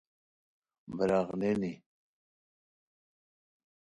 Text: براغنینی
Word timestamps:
براغنینی 0.97 1.83